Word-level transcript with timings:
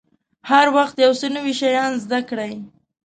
هر 0.49 0.65
وخت 0.75 0.95
یو 1.05 1.13
څه 1.19 1.27
نوي 1.35 1.53
شیان 1.61 1.91
زده 2.03 2.19
کړئ. 2.29 2.53